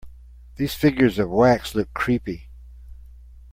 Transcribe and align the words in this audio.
These 0.55 0.73
figures 0.73 1.19
of 1.19 1.29
wax 1.29 1.75
look 1.75 1.93
creepy. 1.93 2.49